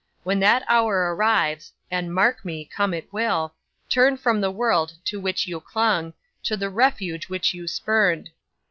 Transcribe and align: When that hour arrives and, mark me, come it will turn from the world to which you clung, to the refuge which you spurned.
When 0.23 0.39
that 0.39 0.63
hour 0.67 1.13
arrives 1.13 1.73
and, 1.91 2.11
mark 2.11 2.43
me, 2.43 2.65
come 2.65 2.91
it 2.91 3.13
will 3.13 3.53
turn 3.87 4.17
from 4.17 4.41
the 4.41 4.49
world 4.49 4.93
to 5.05 5.19
which 5.19 5.45
you 5.45 5.59
clung, 5.59 6.15
to 6.41 6.57
the 6.57 6.71
refuge 6.71 7.29
which 7.29 7.53
you 7.53 7.67
spurned. 7.67 8.31